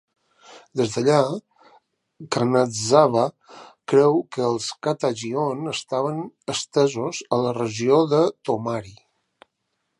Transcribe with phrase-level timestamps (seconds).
[0.79, 1.17] Des d'allà,
[2.35, 3.25] Kanazawa
[3.93, 6.21] creu que els kata Jion estaven
[6.57, 8.99] estesos a la regió de Tomari.